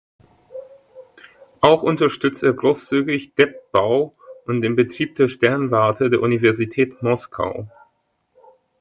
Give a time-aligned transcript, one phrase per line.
[1.59, 7.67] Auch unterstützte er großzügig deb Bau und den Betrieb der Sternwarte der Universität Moskau.